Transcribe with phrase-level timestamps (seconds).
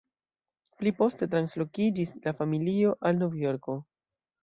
[0.79, 3.81] Pli poste translokiĝis la familio al Novjorko.